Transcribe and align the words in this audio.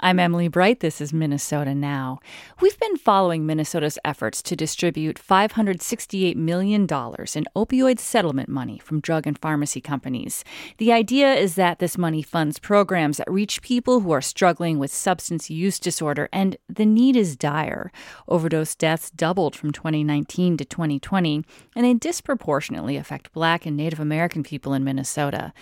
I'm 0.00 0.20
Emily 0.20 0.46
Bright. 0.46 0.78
This 0.78 1.00
is 1.00 1.12
Minnesota 1.12 1.74
Now. 1.74 2.20
We've 2.60 2.78
been 2.78 2.96
following 2.96 3.44
Minnesota's 3.44 3.98
efforts 4.04 4.42
to 4.42 4.54
distribute 4.54 5.20
$568 5.20 6.36
million 6.36 6.82
in 6.82 6.86
opioid 6.86 7.98
settlement 7.98 8.48
money 8.48 8.78
from 8.78 9.00
drug 9.00 9.26
and 9.26 9.36
pharmacy 9.36 9.80
companies. 9.80 10.44
The 10.76 10.92
idea 10.92 11.34
is 11.34 11.56
that 11.56 11.80
this 11.80 11.98
money 11.98 12.22
funds 12.22 12.60
programs 12.60 13.16
that 13.16 13.28
reach 13.28 13.60
people 13.60 13.98
who 13.98 14.12
are 14.12 14.20
struggling 14.20 14.78
with 14.78 14.94
substance 14.94 15.50
use 15.50 15.80
disorder, 15.80 16.28
and 16.32 16.56
the 16.68 16.86
need 16.86 17.16
is 17.16 17.34
dire. 17.34 17.90
Overdose 18.28 18.76
deaths 18.76 19.10
doubled 19.10 19.56
from 19.56 19.72
2019 19.72 20.58
to 20.58 20.64
2020, 20.64 21.44
and 21.74 21.84
they 21.84 21.94
disproportionately 21.94 22.96
affect 22.96 23.32
Black 23.32 23.66
and 23.66 23.76
Native 23.76 23.98
American 23.98 24.44
people 24.44 24.74
in 24.74 24.84
Minnesota. 24.84 25.52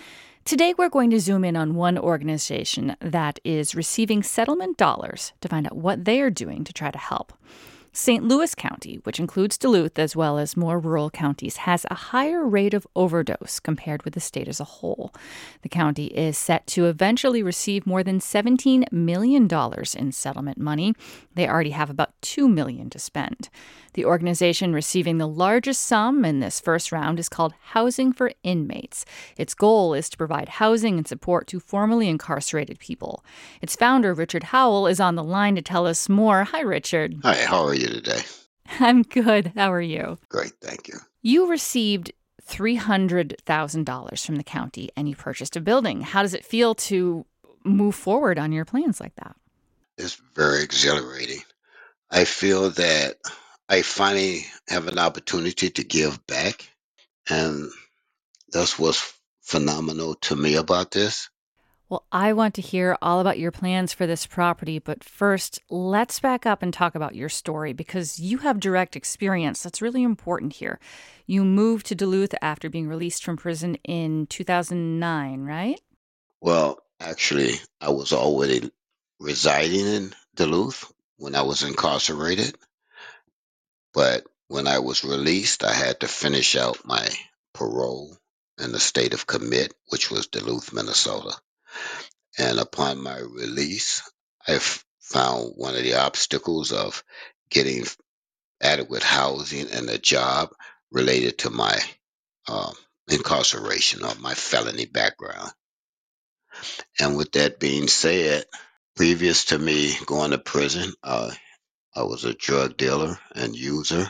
Today, 0.47 0.73
we're 0.77 0.87
going 0.87 1.09
to 1.09 1.19
zoom 1.19 1.43
in 1.43 1.57
on 1.57 1.75
one 1.75 1.97
organization 1.97 2.95
that 3.01 3.37
is 3.43 3.75
receiving 3.75 4.23
settlement 4.23 4.77
dollars 4.77 5.33
to 5.41 5.49
find 5.49 5.65
out 5.65 5.75
what 5.75 6.05
they 6.05 6.21
are 6.21 6.29
doing 6.29 6.63
to 6.63 6.71
try 6.71 6.89
to 6.89 6.97
help. 6.97 7.33
St. 7.97 8.23
Louis 8.23 8.53
County, 8.53 8.99
which 9.05 9.19
includes 9.19 9.57
Duluth 9.57 9.97
as 9.97 10.15
well 10.15 10.37
as 10.37 10.55
more 10.55 10.79
rural 10.79 11.09
counties, 11.09 11.57
has 11.57 11.83
a 11.89 11.95
higher 11.95 12.45
rate 12.45 12.75
of 12.75 12.85
overdose 12.95 13.59
compared 13.59 14.03
with 14.03 14.13
the 14.13 14.19
state 14.19 14.47
as 14.47 14.59
a 14.59 14.65
whole. 14.65 15.11
The 15.63 15.67
county 15.67 16.05
is 16.05 16.37
set 16.37 16.67
to 16.67 16.85
eventually 16.85 17.41
receive 17.41 17.87
more 17.87 18.03
than 18.03 18.19
$17 18.19 18.93
million 18.93 19.49
in 19.97 20.11
settlement 20.11 20.59
money. 20.59 20.93
They 21.33 21.49
already 21.49 21.71
have 21.71 21.89
about 21.89 22.13
2 22.21 22.47
million 22.47 22.91
to 22.91 22.99
spend. 22.99 23.49
The 23.95 24.05
organization 24.05 24.73
receiving 24.73 25.17
the 25.17 25.27
largest 25.27 25.81
sum 25.81 26.23
in 26.23 26.39
this 26.39 26.59
first 26.59 26.91
round 26.91 27.17
is 27.17 27.29
called 27.29 27.55
Housing 27.71 28.13
for 28.13 28.31
Inmates. 28.43 29.05
Its 29.37 29.55
goal 29.55 29.95
is 29.95 30.07
to 30.09 30.17
provide 30.17 30.49
housing 30.49 30.99
and 30.99 31.07
support 31.07 31.47
to 31.47 31.59
formerly 31.59 32.07
incarcerated 32.07 32.77
people. 32.77 33.25
Its 33.59 33.75
founder, 33.75 34.13
Richard 34.13 34.43
Howell, 34.43 34.85
is 34.85 34.99
on 34.99 35.15
the 35.15 35.23
line 35.23 35.55
to 35.55 35.63
tell 35.63 35.87
us 35.87 36.07
more. 36.07 36.43
Hi, 36.43 36.61
Richard. 36.61 37.15
Hi, 37.23 37.37
how 37.37 37.65
are 37.65 37.73
you 37.73 37.86
today? 37.89 38.21
I'm 38.79 39.03
good. 39.03 39.53
How 39.55 39.71
are 39.71 39.81
you? 39.81 40.17
Great, 40.29 40.53
thank 40.61 40.87
you. 40.87 40.95
You 41.21 41.49
received 41.49 42.11
$300,000 42.47 44.25
from 44.25 44.35
the 44.35 44.43
county 44.43 44.89
and 44.95 45.09
you 45.09 45.15
purchased 45.15 45.55
a 45.55 45.61
building. 45.61 46.01
How 46.01 46.21
does 46.21 46.33
it 46.33 46.45
feel 46.45 46.75
to 46.75 47.25
move 47.63 47.95
forward 47.95 48.39
on 48.39 48.51
your 48.51 48.65
plans 48.65 48.99
like 48.99 49.15
that? 49.15 49.35
It's 49.97 50.21
very 50.35 50.63
exhilarating. 50.63 51.41
I 52.09 52.23
feel 52.23 52.69
that 52.71 53.17
I 53.67 53.81
finally 53.81 54.45
have 54.69 54.87
an 54.87 54.99
opportunity 54.99 55.69
to 55.69 55.83
give 55.83 56.25
back. 56.27 56.69
And 57.29 57.69
that's 58.51 58.79
what's 58.79 59.13
phenomenal 59.41 60.15
to 60.15 60.35
me 60.35 60.55
about 60.55 60.91
this. 60.91 61.29
Well, 61.89 62.05
I 62.11 62.33
want 62.33 62.53
to 62.55 62.61
hear 62.61 62.97
all 63.01 63.21
about 63.21 63.39
your 63.39 63.51
plans 63.51 63.93
for 63.93 64.05
this 64.05 64.25
property, 64.25 64.77
but 64.77 65.05
first, 65.05 65.61
let's 65.69 66.19
back 66.19 66.45
up 66.45 66.61
and 66.61 66.73
talk 66.73 66.95
about 66.95 67.15
your 67.15 67.29
story 67.29 67.71
because 67.71 68.19
you 68.19 68.39
have 68.39 68.59
direct 68.59 68.97
experience. 68.97 69.63
That's 69.63 69.81
really 69.81 70.03
important 70.03 70.51
here. 70.51 70.81
You 71.25 71.45
moved 71.45 71.85
to 71.85 71.95
Duluth 71.95 72.35
after 72.41 72.69
being 72.69 72.89
released 72.89 73.23
from 73.23 73.37
prison 73.37 73.75
in 73.85 74.27
2009, 74.27 75.45
right? 75.45 75.79
Well, 76.41 76.79
actually, 76.99 77.53
I 77.79 77.91
was 77.91 78.11
already 78.11 78.69
residing 79.21 79.87
in 79.87 80.13
Duluth 80.35 80.91
when 81.15 81.35
I 81.35 81.43
was 81.43 81.63
incarcerated. 81.63 82.57
But 83.93 84.25
when 84.49 84.67
I 84.67 84.79
was 84.79 85.05
released, 85.05 85.63
I 85.63 85.73
had 85.73 86.01
to 86.01 86.07
finish 86.09 86.57
out 86.57 86.85
my 86.85 87.07
parole 87.53 88.17
in 88.59 88.73
the 88.73 88.79
state 88.79 89.13
of 89.13 89.25
commit, 89.25 89.73
which 89.87 90.11
was 90.11 90.27
Duluth, 90.27 90.73
Minnesota. 90.73 91.33
And 92.39 92.59
upon 92.59 93.01
my 93.03 93.19
release, 93.19 94.03
I 94.47 94.59
found 95.01 95.53
one 95.55 95.75
of 95.75 95.83
the 95.83 95.95
obstacles 95.95 96.71
of 96.73 97.03
getting 97.49 97.85
adequate 98.61 99.03
housing 99.03 99.69
and 99.71 99.89
a 99.89 99.97
job 99.97 100.49
related 100.91 101.39
to 101.39 101.49
my 101.49 101.79
um, 102.49 102.73
incarceration 103.09 104.03
or 104.05 104.15
my 104.19 104.33
felony 104.33 104.85
background. 104.85 105.51
And 106.99 107.17
with 107.17 107.33
that 107.33 107.59
being 107.59 107.87
said, 107.87 108.45
previous 108.95 109.45
to 109.45 109.59
me 109.59 109.93
going 110.05 110.31
to 110.31 110.37
prison, 110.39 110.93
uh, 111.03 111.31
I 111.95 112.03
was 112.03 112.25
a 112.25 112.33
drug 112.33 112.77
dealer 112.77 113.19
and 113.35 113.55
user, 113.55 114.09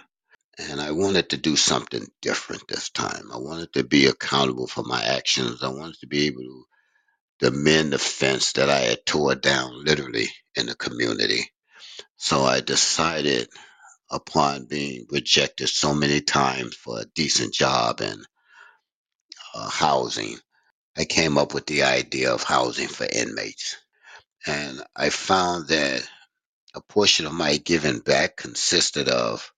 and 0.59 0.81
I 0.81 0.91
wanted 0.91 1.31
to 1.31 1.38
do 1.38 1.56
something 1.57 2.06
different 2.22 2.67
this 2.67 2.89
time. 2.91 3.31
I 3.33 3.38
wanted 3.38 3.73
to 3.73 3.83
be 3.83 4.07
accountable 4.07 4.67
for 4.67 4.83
my 4.83 5.03
actions. 5.03 5.63
I 5.63 5.69
wanted 5.69 6.00
to 6.01 6.07
be 6.07 6.27
able 6.27 6.41
to, 6.44 6.66
to 7.40 7.52
mend 7.52 7.94
the 7.94 8.00
fence 8.00 8.53
that 8.53 8.70
I 8.70 8.80
had 8.80 9.06
tore 9.06 9.36
down 9.36 9.84
literally 9.84 10.28
in 10.56 10.68
the 10.68 10.75
community. 10.75 11.52
So 12.18 12.44
I 12.44 12.62
decided 12.62 13.50
upon 14.12 14.66
being 14.68 15.08
rejected 15.12 15.70
so 15.70 15.94
many 15.94 16.22
times 16.22 16.75
for 16.75 17.02
a 17.02 17.06
decent 17.16 17.53
job 17.53 18.02
and 18.02 18.25
uh, 19.56 19.70
housing, 19.70 20.38
I 20.98 21.06
came 21.06 21.38
up 21.38 21.53
with 21.53 21.66
the 21.68 21.84
idea 21.84 22.34
of 22.34 22.44
housing 22.44 22.88
for 22.88 23.06
inmates. 23.06 23.78
And 24.48 24.81
I 24.96 25.09
found 25.09 25.69
that 25.69 26.08
a 26.75 26.81
portion 26.81 27.25
of 27.25 27.34
my 27.34 27.58
giving 27.58 28.00
back 28.00 28.38
consisted 28.38 29.09
of 29.09 29.52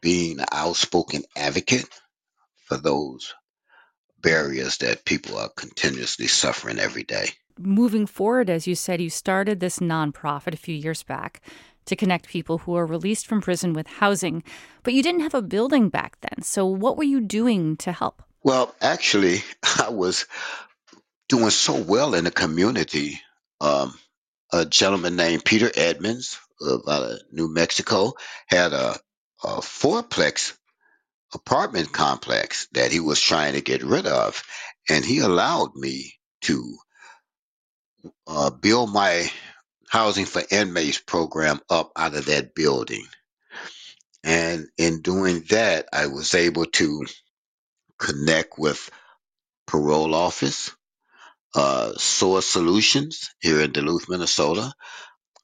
being 0.00 0.40
an 0.40 0.46
outspoken 0.52 1.24
advocate 1.36 1.88
for 2.66 2.76
those 2.76 3.34
barriers 4.22 4.78
that 4.78 5.04
people 5.04 5.36
are 5.36 5.48
continuously 5.50 6.26
suffering 6.26 6.78
every 6.78 7.02
day. 7.02 7.28
Moving 7.58 8.06
forward, 8.06 8.48
as 8.48 8.66
you 8.66 8.74
said, 8.74 9.00
you 9.00 9.10
started 9.10 9.60
this 9.60 9.78
nonprofit 9.78 10.54
a 10.54 10.56
few 10.56 10.74
years 10.74 11.02
back 11.02 11.42
to 11.84 11.96
connect 11.96 12.28
people 12.28 12.58
who 12.58 12.76
are 12.76 12.86
released 12.86 13.26
from 13.26 13.40
prison 13.40 13.72
with 13.72 13.86
housing, 13.86 14.42
but 14.82 14.94
you 14.94 15.02
didn't 15.02 15.20
have 15.20 15.34
a 15.34 15.42
building 15.42 15.88
back 15.88 16.16
then. 16.20 16.42
So, 16.42 16.66
what 16.66 16.96
were 16.96 17.04
you 17.04 17.20
doing 17.20 17.76
to 17.78 17.92
help? 17.92 18.22
Well, 18.42 18.74
actually, 18.80 19.42
I 19.80 19.90
was 19.90 20.26
doing 21.28 21.50
so 21.50 21.80
well 21.80 22.14
in 22.14 22.24
the 22.24 22.30
community. 22.30 23.20
Um, 23.60 23.94
a 24.52 24.64
gentleman 24.66 25.16
named 25.16 25.44
Peter 25.44 25.70
Edmonds 25.74 26.38
out 26.62 27.02
of 27.02 27.18
New 27.32 27.48
Mexico 27.48 28.14
had 28.46 28.72
a, 28.72 28.96
a 29.42 29.60
fourplex 29.60 30.56
apartment 31.34 31.92
complex 31.92 32.68
that 32.72 32.92
he 32.92 33.00
was 33.00 33.20
trying 33.20 33.54
to 33.54 33.60
get 33.60 33.82
rid 33.82 34.06
of. 34.06 34.42
And 34.88 35.04
he 35.04 35.20
allowed 35.20 35.74
me 35.74 36.14
to 36.42 36.76
uh, 38.26 38.50
build 38.50 38.92
my 38.92 39.30
housing 39.88 40.24
for 40.24 40.42
inmates 40.50 40.98
program 40.98 41.60
up 41.70 41.92
out 41.96 42.14
of 42.14 42.26
that 42.26 42.54
building. 42.54 43.06
And 44.24 44.68
in 44.78 45.02
doing 45.02 45.44
that, 45.50 45.88
I 45.92 46.06
was 46.06 46.34
able 46.34 46.66
to 46.66 47.06
connect 47.98 48.58
with 48.58 48.90
parole 49.66 50.14
office, 50.14 50.70
uh, 51.54 51.92
Source 51.94 52.46
Solutions 52.46 53.30
here 53.40 53.60
in 53.60 53.72
Duluth, 53.72 54.08
Minnesota, 54.08 54.72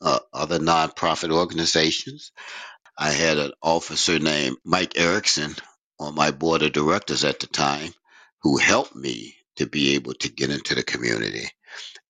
uh, 0.00 0.20
other 0.32 0.58
nonprofit 0.58 1.32
organizations. 1.32 2.32
I 2.96 3.10
had 3.10 3.38
an 3.38 3.52
officer 3.62 4.18
named 4.18 4.56
Mike 4.64 4.98
Erickson 4.98 5.54
on 5.98 6.14
my 6.14 6.30
board 6.30 6.62
of 6.62 6.72
directors 6.72 7.24
at 7.24 7.40
the 7.40 7.46
time 7.46 7.92
who 8.42 8.56
helped 8.56 8.94
me 8.94 9.34
to 9.56 9.66
be 9.66 9.94
able 9.94 10.14
to 10.14 10.30
get 10.30 10.50
into 10.50 10.74
the 10.74 10.82
community. 10.82 11.48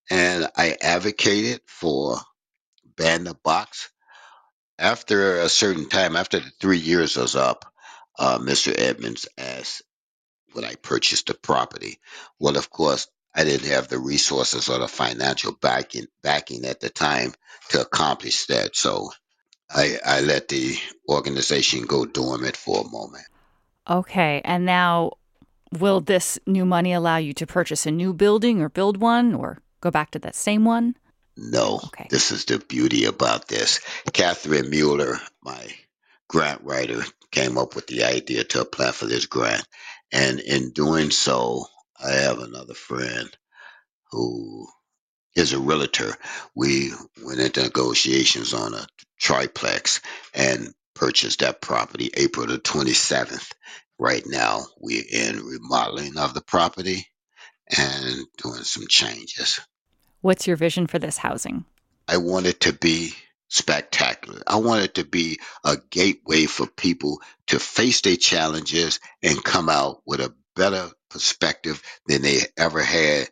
And 0.09 0.47
I 0.55 0.77
advocated 0.81 1.61
for 1.65 2.17
ban 2.95 3.23
the 3.23 3.35
box. 3.35 3.89
After 4.77 5.39
a 5.39 5.49
certain 5.49 5.89
time, 5.89 6.15
after 6.15 6.39
the 6.39 6.51
three 6.61 6.77
years 6.77 7.17
was 7.17 7.35
up, 7.35 7.65
uh, 8.17 8.37
Mr. 8.39 8.73
Edmonds 8.77 9.27
asked 9.37 9.81
would 10.53 10.63
I 10.63 10.75
purchase 10.75 11.23
the 11.23 11.33
property. 11.33 11.99
Well, 12.39 12.57
of 12.57 12.69
course, 12.69 13.07
I 13.35 13.43
didn't 13.43 13.69
have 13.69 13.87
the 13.87 13.99
resources 13.99 14.69
or 14.69 14.79
the 14.79 14.87
financial 14.87 15.51
backing 15.53 16.07
backing 16.21 16.65
at 16.65 16.79
the 16.79 16.89
time 16.89 17.33
to 17.69 17.81
accomplish 17.81 18.47
that. 18.47 18.75
So 18.75 19.11
I, 19.69 19.97
I 20.03 20.21
let 20.21 20.47
the 20.47 20.75
organization 21.07 21.85
go 21.85 22.05
dormant 22.05 22.57
for 22.57 22.81
a 22.81 22.89
moment. 22.89 23.25
Okay. 23.89 24.41
And 24.43 24.65
now, 24.65 25.13
will 25.77 26.01
this 26.01 26.39
new 26.45 26.65
money 26.65 26.93
allow 26.93 27.17
you 27.17 27.33
to 27.33 27.47
purchase 27.47 27.85
a 27.85 27.91
new 27.91 28.13
building 28.13 28.61
or 28.61 28.69
build 28.69 28.97
one 28.97 29.33
or 29.33 29.59
go 29.81 29.91
back 29.91 30.11
to 30.11 30.19
that 30.19 30.35
same 30.35 30.65
one? 30.65 30.95
No. 31.35 31.79
Okay. 31.85 32.07
This 32.09 32.31
is 32.31 32.45
the 32.45 32.59
beauty 32.59 33.05
about 33.05 33.47
this. 33.47 33.79
Catherine 34.13 34.69
Mueller, 34.69 35.19
my 35.43 35.65
grant 36.27 36.63
writer, 36.63 37.01
came 37.31 37.57
up 37.57 37.75
with 37.75 37.87
the 37.87 38.03
idea 38.03 38.43
to 38.43 38.61
apply 38.61 38.91
for 38.91 39.05
this 39.05 39.25
grant. 39.25 39.65
And 40.11 40.39
in 40.39 40.71
doing 40.71 41.11
so, 41.11 41.65
I 42.03 42.11
have 42.11 42.39
another 42.39 42.73
friend 42.73 43.29
who 44.11 44.67
is 45.35 45.53
a 45.53 45.59
realtor. 45.59 46.15
We 46.55 46.91
went 47.23 47.39
into 47.39 47.63
negotiations 47.63 48.53
on 48.53 48.73
a 48.73 48.87
triplex 49.19 50.01
and 50.33 50.73
purchased 50.99 51.39
that 51.39 51.61
property 51.61 52.11
April 52.13 52.45
the 52.45 52.59
27th. 52.59 53.53
Right 53.97 54.23
now, 54.25 54.65
we're 54.77 55.03
in 55.09 55.45
remodeling 55.45 56.17
of 56.17 56.33
the 56.33 56.41
property 56.41 57.07
and 57.69 58.25
doing 58.37 58.63
some 58.63 58.85
changes. 58.87 59.61
What's 60.21 60.45
your 60.45 60.57
vision 60.57 60.87
for 60.87 60.99
this 60.99 61.17
housing? 61.17 61.63
I 62.07 62.17
want 62.17 62.47
it 62.47 62.61
to 62.61 62.73
be 62.73 63.13
spectacular. 63.47 64.41
I 64.45 64.57
want 64.57 64.83
it 64.83 64.95
to 64.95 65.05
be 65.05 65.39
a 65.63 65.77
gateway 65.89 66.45
for 66.45 66.67
people 66.67 67.21
to 67.47 67.59
face 67.59 68.01
their 68.01 68.17
challenges 68.17 68.99
and 69.23 69.41
come 69.41 69.69
out 69.69 70.01
with 70.05 70.19
a 70.19 70.35
better 70.55 70.89
perspective 71.09 71.81
than 72.07 72.23
they 72.23 72.39
ever 72.57 72.81
had 72.81 73.29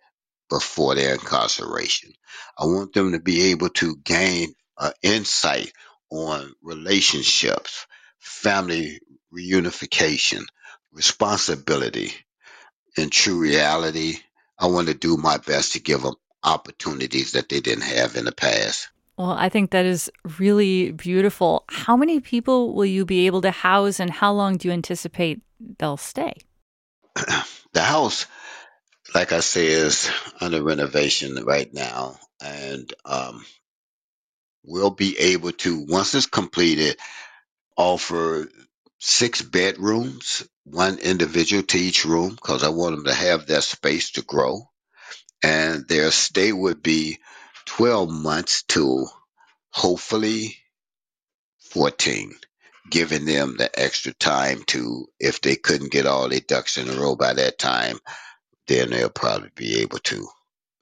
before 0.49 0.95
their 0.95 1.15
incarceration. 1.15 2.13
I 2.57 2.65
want 2.65 2.93
them 2.93 3.11
to 3.11 3.19
be 3.19 3.51
able 3.51 3.69
to 3.69 3.97
gain 3.97 4.53
uh, 4.77 4.91
insight 5.01 5.73
on 6.09 6.53
relationships, 6.61 7.85
family 8.19 8.99
reunification, 9.33 10.45
responsibility, 10.91 12.11
and 12.97 13.11
true 13.11 13.39
reality. 13.39 14.15
I 14.59 14.67
want 14.67 14.87
to 14.87 14.93
do 14.93 15.17
my 15.17 15.37
best 15.37 15.73
to 15.73 15.79
give 15.79 16.01
them 16.01 16.15
opportunities 16.43 17.33
that 17.33 17.49
they 17.49 17.59
didn't 17.59 17.83
have 17.83 18.15
in 18.15 18.25
the 18.25 18.31
past. 18.31 18.89
Well, 19.17 19.31
I 19.31 19.49
think 19.49 19.71
that 19.71 19.85
is 19.85 20.11
really 20.37 20.91
beautiful. 20.91 21.63
How 21.69 21.97
many 21.97 22.19
people 22.19 22.73
will 22.73 22.85
you 22.85 23.05
be 23.05 23.25
able 23.25 23.41
to 23.41 23.51
house, 23.51 23.99
and 23.99 24.11
how 24.11 24.31
long 24.31 24.57
do 24.57 24.67
you 24.67 24.73
anticipate 24.73 25.41
they'll 25.79 25.97
stay? 25.97 26.33
the 27.73 27.81
house, 27.81 28.27
like 29.15 29.31
I 29.31 29.39
say, 29.39 29.67
is 29.67 30.09
under 30.39 30.61
renovation 30.61 31.43
right 31.43 31.71
now, 31.73 32.19
and 32.43 32.93
um, 33.05 33.43
we'll 34.67 34.91
be 34.91 35.17
able 35.19 35.53
to, 35.53 35.85
once 35.87 36.15
it's 36.15 36.27
completed, 36.27 36.97
offer 37.77 38.49
six 38.99 39.41
bedrooms, 39.41 40.47
one 40.65 40.99
individual 40.99 41.63
to 41.63 41.77
each 41.79 42.05
room, 42.05 42.31
because 42.31 42.63
I 42.63 42.69
want 42.69 42.95
them 42.97 43.05
to 43.05 43.13
have 43.13 43.47
that 43.47 43.63
space 43.63 44.11
to 44.13 44.23
grow. 44.23 44.69
And 45.43 45.87
their 45.87 46.11
stay 46.11 46.51
would 46.53 46.83
be 46.83 47.19
12 47.67 48.09
months 48.11 48.63
to 48.69 49.07
hopefully 49.71 50.57
14, 51.71 52.35
giving 52.89 53.25
them 53.25 53.55
the 53.57 53.69
extra 53.79 54.13
time 54.13 54.63
to, 54.67 55.07
if 55.19 55.41
they 55.41 55.55
couldn't 55.55 55.91
get 55.91 56.07
all 56.07 56.29
their 56.29 56.41
ducks 56.41 56.77
in 56.77 56.89
a 56.89 56.93
row 56.99 57.15
by 57.15 57.33
that 57.33 57.59
time, 57.59 57.99
then 58.67 58.91
they'll 58.91 59.09
probably 59.09 59.51
be 59.55 59.81
able 59.81 59.99
to 59.99 60.27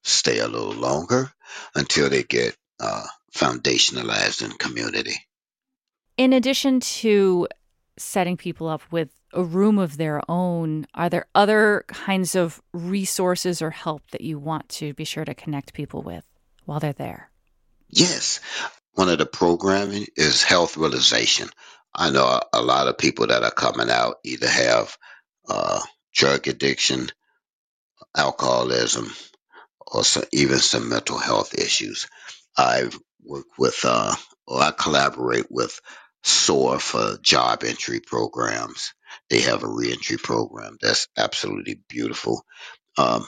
stay 0.03 0.39
a 0.39 0.47
little 0.47 0.73
longer 0.73 1.31
until 1.75 2.09
they 2.09 2.23
get 2.23 2.55
uh, 2.79 3.05
foundationalized 3.35 4.43
in 4.43 4.51
community. 4.51 5.15
In 6.17 6.31
addition 6.31 6.79
to 6.79 7.47
setting 7.97 8.37
people 8.37 8.67
up 8.67 8.81
with 8.91 9.09
a 9.33 9.43
room 9.43 9.77
of 9.77 9.97
their 9.97 10.21
own, 10.29 10.87
are 10.93 11.09
there 11.09 11.27
other 11.35 11.83
kinds 11.87 12.35
of 12.35 12.61
resources 12.73 13.61
or 13.61 13.71
help 13.71 14.09
that 14.11 14.21
you 14.21 14.39
want 14.39 14.69
to 14.69 14.93
be 14.93 15.03
sure 15.03 15.25
to 15.25 15.35
connect 15.35 15.73
people 15.73 16.01
with 16.01 16.23
while 16.63 16.79
they're 16.79 16.93
there? 16.93 17.29
Yes. 17.89 18.39
One 18.93 19.09
of 19.09 19.17
the 19.17 19.25
programming 19.25 20.07
is 20.15 20.41
health 20.41 20.77
realization. 20.77 21.49
I 21.93 22.11
know 22.11 22.39
a, 22.53 22.61
lot 22.61 22.87
of 22.87 22.97
people 22.97 23.27
that 23.27 23.43
are 23.43 23.51
coming 23.51 23.89
out 23.89 24.15
either 24.23 24.47
have 24.47 24.97
uh, 25.49 25.81
drug 26.13 26.47
addiction, 26.47 27.09
alcoholism, 28.15 29.13
or 29.85 30.03
some, 30.03 30.23
even 30.31 30.59
some 30.59 30.89
mental 30.89 31.17
health 31.17 31.53
issues. 31.53 32.07
I 32.57 32.89
work 33.25 33.47
with, 33.59 33.81
uh, 33.85 34.15
or 34.47 34.61
I 34.61 34.71
collaborate 34.71 35.47
with 35.51 35.79
SOAR 36.23 36.79
for 36.79 37.17
job 37.21 37.63
entry 37.63 38.01
programs. 38.01 38.93
They 39.29 39.41
have 39.41 39.63
a 39.63 39.69
reentry 39.69 40.17
program 40.17 40.77
that's 40.81 41.07
absolutely 41.17 41.81
beautiful. 41.89 42.43
Um, 42.97 43.27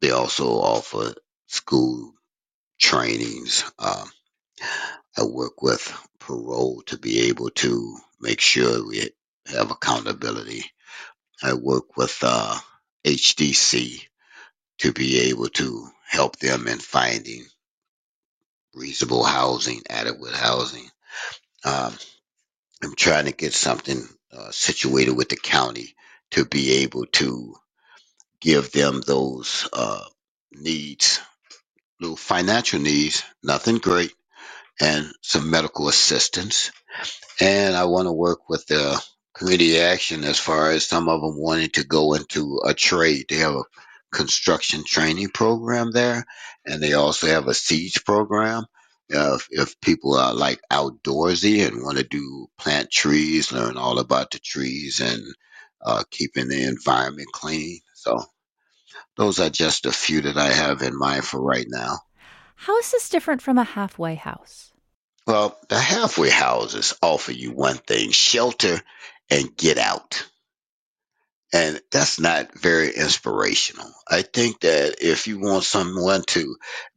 they 0.00 0.10
also 0.12 0.48
offer 0.48 1.14
school 1.48 2.12
trainings. 2.80 3.64
Um, 3.78 4.10
I 5.18 5.24
work 5.24 5.62
with 5.62 5.92
parole 6.20 6.82
to 6.86 6.98
be 6.98 7.28
able 7.28 7.50
to 7.50 7.96
make 8.20 8.40
sure 8.40 8.86
we 8.86 9.10
have 9.46 9.70
accountability. 9.70 10.64
I 11.42 11.54
work 11.54 11.96
with 11.96 12.18
uh, 12.22 12.58
HDC 13.06 14.02
to 14.80 14.92
be 14.92 15.30
able 15.30 15.48
to 15.48 15.88
help 16.08 16.38
them 16.38 16.68
in 16.68 16.78
finding 16.78 17.46
reasonable 18.78 19.24
housing, 19.24 19.82
adequate 19.90 20.34
housing. 20.34 20.88
Um, 21.64 21.94
I'm 22.84 22.94
trying 22.96 23.26
to 23.26 23.32
get 23.32 23.54
something 23.54 24.02
uh, 24.32 24.50
situated 24.52 25.12
with 25.16 25.30
the 25.30 25.36
county 25.36 25.94
to 26.32 26.44
be 26.46 26.82
able 26.84 27.06
to 27.06 27.56
give 28.40 28.72
them 28.72 29.02
those 29.06 29.68
uh, 29.72 30.04
needs, 30.52 31.20
little 32.00 32.16
financial 32.16 32.80
needs, 32.80 33.24
nothing 33.42 33.78
great, 33.78 34.12
and 34.80 35.12
some 35.22 35.50
medical 35.50 35.88
assistance. 35.88 36.72
And 37.40 37.76
I 37.76 37.86
want 37.86 38.06
to 38.06 38.12
work 38.12 38.48
with 38.48 38.66
the 38.66 39.02
community 39.34 39.78
action 39.80 40.24
as 40.24 40.38
far 40.38 40.70
as 40.72 40.86
some 40.86 41.08
of 41.08 41.20
them 41.22 41.38
wanting 41.38 41.70
to 41.70 41.84
go 41.84 42.14
into 42.14 42.60
a 42.66 42.74
trade. 42.74 43.26
They 43.28 43.36
have 43.36 43.54
a 43.56 43.64
construction 44.12 44.84
training 44.84 45.28
program 45.28 45.90
there, 45.92 46.24
and 46.64 46.82
they 46.82 46.94
also 46.94 47.26
have 47.26 47.48
a 47.48 47.54
siege 47.54 48.04
program. 48.04 48.64
Uh, 49.14 49.36
if, 49.36 49.48
if 49.50 49.80
people 49.80 50.14
are 50.14 50.34
like 50.34 50.60
outdoorsy 50.70 51.66
and 51.66 51.82
want 51.82 51.96
to 51.96 52.04
do 52.04 52.48
plant 52.58 52.90
trees, 52.90 53.52
learn 53.52 53.76
all 53.76 53.98
about 53.98 54.30
the 54.30 54.38
trees 54.38 55.00
and 55.00 55.22
uh, 55.82 56.02
keeping 56.10 56.48
the 56.48 56.64
environment 56.64 57.28
clean. 57.32 57.80
So 57.94 58.22
those 59.16 59.40
are 59.40 59.50
just 59.50 59.86
a 59.86 59.92
few 59.92 60.22
that 60.22 60.36
I 60.36 60.48
have 60.52 60.82
in 60.82 60.98
mind 60.98 61.24
for 61.24 61.40
right 61.40 61.66
now. 61.68 61.98
How 62.54 62.76
is 62.78 62.90
this 62.90 63.08
different 63.08 63.40
from 63.40 63.56
a 63.56 63.64
halfway 63.64 64.16
house? 64.16 64.72
Well, 65.26 65.58
the 65.68 65.78
halfway 65.78 66.30
houses 66.30 66.94
offer 67.02 67.32
you 67.32 67.52
one 67.52 67.76
thing 67.76 68.10
shelter 68.10 68.80
and 69.30 69.56
get 69.56 69.78
out. 69.78 70.26
And 71.52 71.80
that's 71.92 72.20
not 72.20 72.58
very 72.58 72.90
inspirational. 72.96 73.90
I 74.08 74.22
think 74.22 74.60
that 74.62 74.96
if 75.02 75.28
you 75.28 75.40
want 75.40 75.64
someone 75.64 76.22
to 76.28 76.56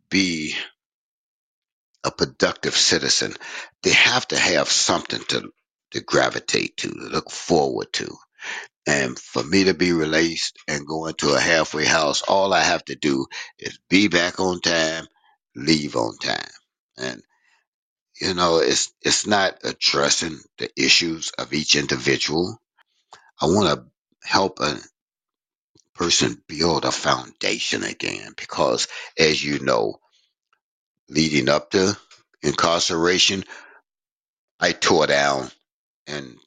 be 0.09 0.55
a 2.05 2.11
productive 2.11 2.75
citizen, 2.75 3.35
they 3.83 3.91
have 3.91 4.27
to 4.29 4.37
have 4.39 4.69
something 4.69 5.21
to, 5.29 5.51
to 5.91 6.01
gravitate 6.01 6.77
to, 6.79 6.89
to 6.89 6.95
look 6.99 7.31
forward 7.31 7.93
to. 7.93 8.15
And 8.87 9.17
for 9.17 9.43
me 9.43 9.65
to 9.65 9.73
be 9.73 9.93
released 9.93 10.57
and 10.67 10.87
go 10.87 11.07
into 11.07 11.33
a 11.33 11.39
halfway 11.39 11.85
house, 11.85 12.21
all 12.23 12.53
I 12.53 12.61
have 12.63 12.83
to 12.85 12.95
do 12.95 13.25
is 13.59 13.79
be 13.89 14.07
back 14.09 14.39
on 14.39 14.59
time, 14.61 15.07
leave 15.55 15.95
on 15.95 16.17
time. 16.17 16.49
And 16.97 17.21
you 18.21 18.33
know, 18.33 18.59
it's 18.59 18.93
it's 19.01 19.27
not 19.27 19.59
addressing 19.63 20.39
the 20.59 20.69
issues 20.81 21.31
of 21.39 21.53
each 21.53 21.75
individual. 21.75 22.61
I 23.41 23.47
want 23.47 23.69
to 23.79 23.85
help 24.23 24.59
a 24.61 24.77
person 25.95 26.41
build 26.47 26.85
a 26.85 26.91
foundation 26.91 27.83
again 27.83 28.33
because 28.37 28.87
as 29.19 29.43
you 29.43 29.59
know, 29.59 29.99
leading 31.09 31.49
up 31.49 31.71
to 31.71 31.97
incarceration, 32.43 33.43
I 34.59 34.73
tore 34.73 35.07
down 35.07 35.49
and 36.07 36.37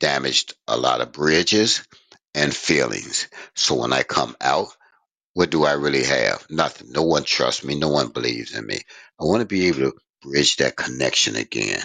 damaged 0.00 0.54
a 0.68 0.76
lot 0.76 1.00
of 1.00 1.12
bridges 1.12 1.86
and 2.34 2.54
feelings. 2.54 3.28
So 3.56 3.76
when 3.76 3.92
I 3.92 4.02
come 4.04 4.36
out, 4.40 4.68
what 5.34 5.50
do 5.50 5.64
I 5.64 5.72
really 5.72 6.04
have? 6.04 6.46
Nothing. 6.50 6.92
No 6.92 7.02
one 7.02 7.24
trusts 7.24 7.64
me. 7.64 7.76
No 7.78 7.88
one 7.88 8.08
believes 8.08 8.54
in 8.56 8.66
me. 8.66 8.80
I 9.20 9.24
want 9.24 9.40
to 9.40 9.46
be 9.46 9.68
able 9.68 9.80
to 9.92 9.94
bridge 10.22 10.56
that 10.56 10.76
connection 10.76 11.36
again. 11.36 11.82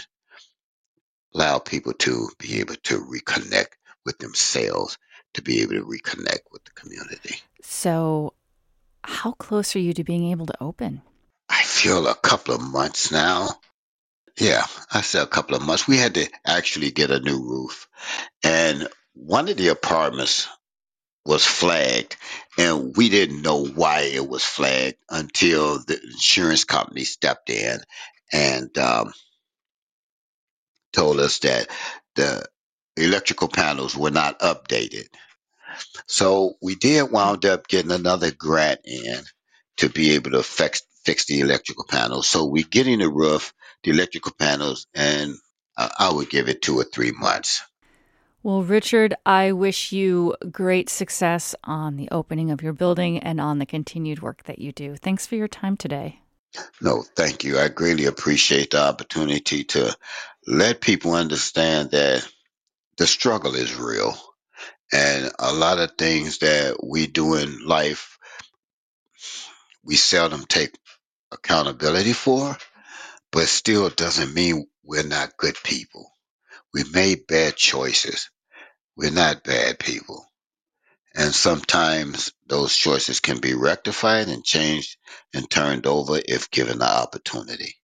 Allow 1.36 1.60
people 1.60 1.94
to 1.94 2.30
be 2.40 2.60
able 2.62 2.76
to 2.86 3.00
reconnect 3.06 3.70
with 4.06 4.18
themselves, 4.20 4.98
to 5.34 5.42
be 5.42 5.62
able 5.62 5.74
to 5.74 5.86
reconnect 5.86 6.52
with 6.52 6.64
the 6.66 6.72
community. 6.72 7.36
So, 7.62 8.34
how 9.04 9.32
close 9.34 9.76
are 9.76 9.80
you 9.80 9.94
to 9.94 10.04
being 10.04 10.32
able 10.32 10.46
to 10.48 10.64
open? 10.64 11.02
I 11.50 11.64
feel 11.64 12.08
a 12.08 12.16
couple 12.16 12.56
of 12.56 12.62
months 12.62 13.12
now. 13.12 13.50
Yeah, 14.38 14.66
I 14.92 15.02
said 15.02 15.24
a 15.24 15.28
couple 15.28 15.56
of 15.56 15.62
months. 15.62 15.88
We 15.88 15.98
had 15.98 16.16
to 16.16 16.28
actually 16.46 16.92
get 16.92 17.12
a 17.12 17.20
new 17.20 17.42
roof. 17.42 17.88
And 18.44 18.88
one 19.14 19.50
of 19.50 19.58
the 19.58 19.68
apartments 19.70 20.48
was 21.26 21.46
flagged, 21.46 22.16
and 22.58 22.96
we 22.96 23.10
didn't 23.10 23.42
know 23.42 23.66
why 23.66 24.02
it 24.02 24.28
was 24.28 24.44
flagged 24.44 24.98
until 25.10 25.80
the 25.80 26.00
insurance 26.02 26.64
company 26.64 27.04
stepped 27.04 27.50
in 27.50 27.80
and 28.32 28.76
um, 28.78 29.14
told 30.94 31.20
us 31.20 31.40
that 31.40 31.68
the 32.16 32.46
electrical 33.04 33.48
panels 33.48 33.96
were 33.96 34.12
not 34.12 34.40
updated. 34.40 35.08
So 36.08 36.56
we 36.62 36.76
did 36.76 37.12
wound 37.12 37.46
up 37.46 37.68
getting 37.68 37.92
another 37.92 38.32
grant 38.32 38.82
in 38.86 39.22
to 39.78 39.90
be 39.90 40.12
able 40.12 40.32
to 40.32 40.44
fix 40.44 40.82
fix 41.04 41.26
the 41.26 41.40
electrical 41.40 41.86
panels. 41.88 42.28
So 42.28 42.46
we're 42.46 42.66
getting 42.70 43.00
the 43.00 43.10
roof, 43.10 43.54
the 43.84 43.92
electrical 43.92 44.34
panels, 44.38 44.86
and 44.94 45.36
I, 45.78 45.92
I 45.98 46.14
would 46.14 46.30
give 46.30 46.50
it 46.50 46.62
two 46.62 46.78
or 46.78 46.84
three 46.84 47.12
months. 47.12 47.62
Well, 48.44 48.64
Richard, 48.64 49.16
I 49.26 49.52
wish 49.52 49.92
you 49.92 50.36
great 50.52 50.90
success 50.90 51.56
on 51.64 51.98
the 51.98 52.10
opening 52.12 52.52
of 52.52 52.62
your 52.62 52.74
building 52.74 53.20
and 53.20 53.42
on 53.42 53.60
the 53.60 53.66
continued 53.66 54.22
work 54.22 54.44
that 54.44 54.60
you 54.60 54.72
do. 54.72 54.96
Thanks 54.96 55.28
for 55.28 55.36
your 55.36 55.48
time 55.48 55.76
today. 55.76 56.22
No, 56.82 57.04
thank 57.16 57.44
you. 57.44 57.60
I 57.60 57.68
greatly 57.68 58.06
appreciate 58.06 58.72
the 58.72 58.82
opportunity 58.82 59.66
to 59.66 59.96
let 60.48 60.82
people 60.82 61.14
understand 61.14 61.92
that 61.92 62.28
the 63.00 63.08
struggle 63.08 63.56
is 63.56 63.76
real. 63.76 64.16
And 64.94 65.32
a 65.40 65.54
lot 65.54 65.80
of 65.80 65.94
things 65.98 66.40
that 66.40 66.78
we 66.84 67.08
do 67.08 67.36
in 67.36 67.66
life, 67.66 68.18
we 69.84 69.96
seldom 69.96 70.46
take 70.46 70.76
accountability 71.32 72.14
for, 72.14 72.58
but 73.32 73.48
still 73.48 73.90
doesn't 73.90 74.34
mean 74.34 74.68
we're 74.84 75.04
not 75.04 75.38
good 75.38 75.56
people. 75.64 76.12
We 76.74 76.84
made 76.94 77.28
bad 77.28 77.56
choices. 77.58 78.30
We're 78.98 79.12
not 79.12 79.44
bad 79.44 79.80
people. 79.80 80.26
And 81.16 81.34
sometimes 81.34 82.34
those 82.48 82.76
choices 82.76 83.20
can 83.20 83.40
be 83.40 83.56
rectified 83.56 84.30
and 84.30 84.46
changed 84.46 84.98
and 85.34 85.50
turned 85.50 85.88
over 85.88 86.22
if 86.26 86.52
given 86.52 86.80
the 86.80 86.90
opportunity. 86.92 87.76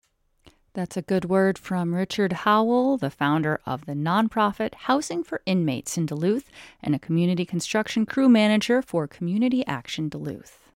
That's 0.76 0.98
a 0.98 1.02
good 1.02 1.24
word 1.24 1.58
from 1.58 1.96
Richard 1.96 2.34
Howell, 2.34 2.98
the 2.98 3.10
founder 3.10 3.62
of 3.66 3.86
the 3.86 3.94
nonprofit 3.94 4.74
Housing 4.74 5.24
for 5.24 5.42
Inmates 5.46 5.98
in 5.98 6.06
Duluth 6.06 6.52
and 6.84 6.94
a 6.94 7.00
community 7.00 7.46
construction 7.46 8.06
crew 8.06 8.28
manager 8.28 8.82
for 8.82 9.08
Community 9.08 9.66
Action 9.68 10.10
Duluth. 10.10 10.60